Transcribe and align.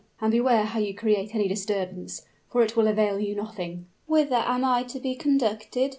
"And 0.19 0.31
beware 0.31 0.63
how 0.63 0.79
you 0.79 0.95
create 0.95 1.35
any 1.35 1.47
disturbance 1.47 2.23
for 2.49 2.63
it 2.63 2.75
will 2.75 2.87
avail 2.87 3.19
you 3.19 3.35
nothing." 3.35 3.85
"Whither 4.07 4.37
am 4.47 4.65
I 4.65 4.81
to 4.81 4.99
be 4.99 5.13
conducted?" 5.13 5.89